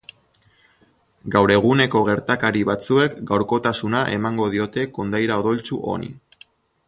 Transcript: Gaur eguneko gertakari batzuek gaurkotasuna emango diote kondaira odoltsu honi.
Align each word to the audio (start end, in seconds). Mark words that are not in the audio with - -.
Gaur 1.35 1.51
eguneko 1.55 2.01
gertakari 2.07 2.63
batzuek 2.71 3.21
gaurkotasuna 3.33 4.01
emango 4.15 4.49
diote 4.57 4.89
kondaira 4.99 5.41
odoltsu 5.45 5.81
honi. 5.93 6.11